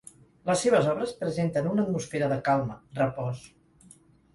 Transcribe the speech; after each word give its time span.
Les 0.49 0.63
seves 0.65 0.87
obres 0.93 1.13
presenten 1.21 1.71
una 1.75 1.85
atmosfera 1.87 2.33
de 2.35 2.41
calma, 2.51 2.83
repòs. 3.05 3.51